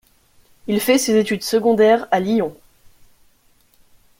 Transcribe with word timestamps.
Il 0.65 0.79
fait 0.79 0.97
ses 0.97 1.15
études 1.15 1.43
secondaires 1.43 2.07
à 2.09 2.19
Lyon. 2.19 2.57